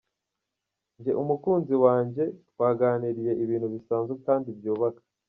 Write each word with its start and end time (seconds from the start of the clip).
Njye 0.97 1.11
umukunzi 1.21 1.75
wanjye 1.85 2.23
twaganiriye 2.51 3.31
ibintu 3.43 3.67
bisanzwe 3.73 4.13
kandi 4.25 4.49
byubaka. 4.57 5.01